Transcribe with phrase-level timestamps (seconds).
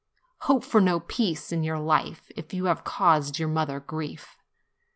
[0.39, 4.35] Hope for no peace in your life, if you have caused your mother grief.